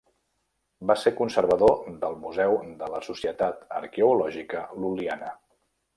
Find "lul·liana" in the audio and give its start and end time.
4.81-5.31